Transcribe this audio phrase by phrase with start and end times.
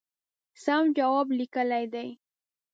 [0.63, 2.07] سم جواب لیکلی دی.